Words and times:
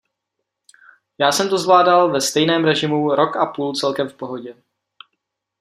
Já 1.19 1.31
jsem 1.31 1.49
to 1.49 1.57
zvládal 1.57 2.11
ve 2.11 2.21
stejném 2.21 2.65
režimu 2.65 3.15
rok 3.15 3.35
a 3.35 3.45
půl 3.45 3.73
celkem 3.75 4.09
v 4.09 4.13
pohodě. 4.13 4.55